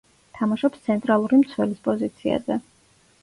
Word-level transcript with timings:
თამაშობს 0.37 0.79
ცენტრალური 0.87 1.39
მცველის 1.41 1.83
პოზიციაზე. 1.89 2.57